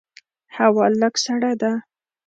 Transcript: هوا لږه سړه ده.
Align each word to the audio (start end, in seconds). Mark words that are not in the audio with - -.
هوا 0.55 0.85
لږه 0.99 1.19
سړه 1.25 1.51
ده. 1.61 1.71